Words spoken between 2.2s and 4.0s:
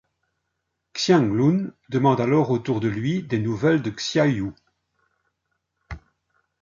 alors autour de lui des nouvelles de